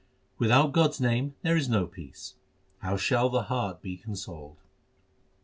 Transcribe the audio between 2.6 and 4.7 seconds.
how shall the heart be consoled?